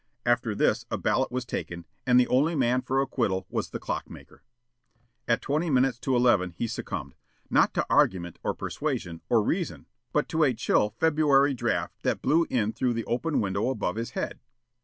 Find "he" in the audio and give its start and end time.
6.57-6.65